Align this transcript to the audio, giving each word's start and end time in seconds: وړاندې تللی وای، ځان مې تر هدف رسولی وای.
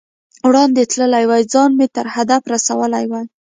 وړاندې 0.47 0.81
تللی 0.91 1.25
وای، 1.29 1.43
ځان 1.53 1.69
مې 1.77 1.87
تر 1.95 2.05
هدف 2.15 2.41
رسولی 2.53 3.05
وای. 3.07 3.25